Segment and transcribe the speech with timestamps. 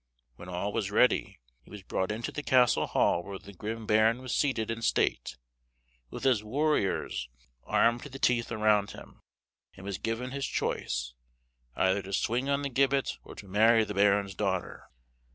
[0.35, 4.19] When all was ready, he was brought into the castle hall where the grim baron
[4.23, 5.37] was seated in state,
[6.09, 7.29] with his warriors
[7.65, 9.21] armed to the teeth around him,
[9.77, 11.13] and was given his choice,
[11.75, 14.87] either to swing on the gibbet or to marry the baron's daughter.